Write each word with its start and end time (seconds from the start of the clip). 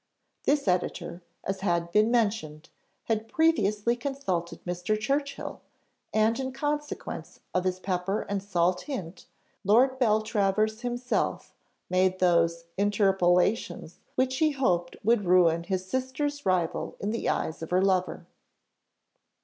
This 0.45 0.67
editor, 0.67 1.21
as 1.43 1.59
has 1.59 1.87
been 1.89 2.09
mentioned, 2.09 2.69
had 3.03 3.27
previously 3.27 3.95
consulted 3.95 4.59
Mr. 4.65 4.99
Churchill, 4.99 5.61
and 6.11 6.39
in 6.39 6.51
consequence 6.53 7.41
of 7.53 7.65
his 7.65 7.79
pepper 7.79 8.23
and 8.23 8.41
salt 8.41 8.81
hint, 8.85 9.27
Lord 9.63 9.99
Beltravers 9.99 10.81
himself 10.81 11.53
made 11.87 12.17
those 12.17 12.65
interpolations 12.79 13.99
which 14.15 14.37
he 14.37 14.49
hoped 14.49 14.95
would 15.03 15.25
ruin 15.25 15.65
his 15.65 15.85
sister's 15.85 16.47
rival 16.47 16.97
in 16.99 17.11
the 17.11 17.29
eyes 17.29 17.61
of 17.61 17.69
her 17.69 17.83
lover. 17.83 18.25